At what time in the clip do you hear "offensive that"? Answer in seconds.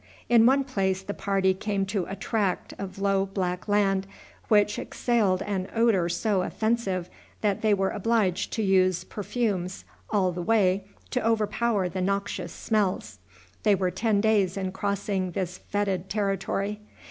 6.41-7.61